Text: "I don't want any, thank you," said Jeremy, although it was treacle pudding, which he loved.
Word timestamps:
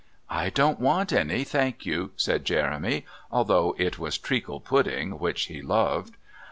"I 0.31 0.49
don't 0.49 0.79
want 0.79 1.13
any, 1.13 1.43
thank 1.43 1.85
you," 1.85 2.09
said 2.15 2.43
Jeremy, 2.43 3.05
although 3.31 3.75
it 3.77 3.99
was 3.99 4.17
treacle 4.17 4.59
pudding, 4.59 5.19
which 5.19 5.43
he 5.45 5.61
loved. 5.61 6.17